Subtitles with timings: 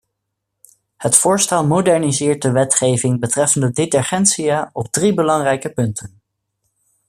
[0.97, 6.21] Het voorstel moderniseert de wetgeving betreffende detergentia op drie belangrijke punten.